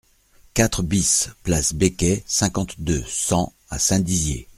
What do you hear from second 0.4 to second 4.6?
quatre BIS place Becquey, cinquante-deux, cent à Saint-Dizier